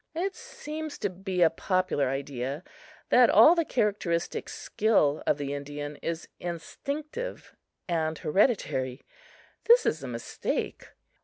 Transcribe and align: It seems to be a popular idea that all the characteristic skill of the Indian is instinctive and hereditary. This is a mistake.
It 0.15 0.35
seems 0.35 0.97
to 0.97 1.11
be 1.11 1.43
a 1.43 1.51
popular 1.51 2.09
idea 2.09 2.63
that 3.09 3.29
all 3.29 3.53
the 3.53 3.63
characteristic 3.63 4.49
skill 4.49 5.21
of 5.27 5.37
the 5.37 5.53
Indian 5.53 5.97
is 5.97 6.27
instinctive 6.39 7.55
and 7.87 8.17
hereditary. 8.17 9.03
This 9.67 9.85
is 9.85 10.01
a 10.01 10.07
mistake. 10.07 10.87